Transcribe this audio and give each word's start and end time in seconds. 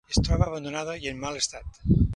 Es 0.13 0.19
troba 0.27 0.47
abandonada 0.51 0.95
i 1.05 1.11
en 1.13 1.23
mal 1.27 1.39
estat. 1.45 1.83